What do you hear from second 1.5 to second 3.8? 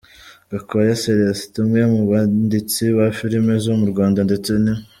umwe mu banditsi ba filimi zo